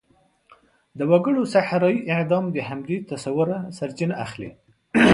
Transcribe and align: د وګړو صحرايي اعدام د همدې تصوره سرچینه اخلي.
د 0.97 0.99
وګړو 1.11 1.41
صحرايي 1.53 1.99
اعدام 2.13 2.45
د 2.55 2.57
همدې 2.69 2.97
تصوره 3.09 3.57
سرچینه 3.77 4.15
اخلي. 4.25 4.49